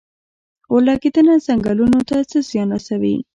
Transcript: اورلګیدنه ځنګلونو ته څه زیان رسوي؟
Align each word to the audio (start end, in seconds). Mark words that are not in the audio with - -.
اورلګیدنه 0.71 1.33
ځنګلونو 1.45 1.99
ته 2.09 2.17
څه 2.29 2.37
زیان 2.49 2.69
رسوي؟ 2.75 3.15